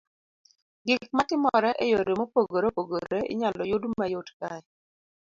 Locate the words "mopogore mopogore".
2.19-3.19